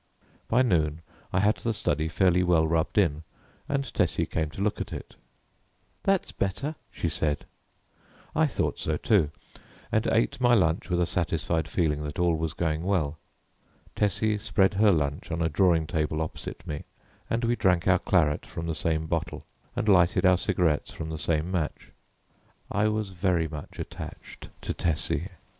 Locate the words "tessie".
3.93-4.25, 13.95-14.39, 24.73-25.27